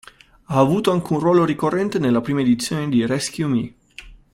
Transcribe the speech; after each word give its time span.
Ha 0.45 0.57
avuto 0.57 0.89
anche 0.89 1.13
un 1.13 1.19
ruolo 1.19 1.45
ricorrente 1.45 1.99
nella 1.99 2.21
prima 2.21 2.41
edizione 2.41 2.89
di 2.89 3.05
"Rescue 3.05 3.45
Me. 3.45 3.73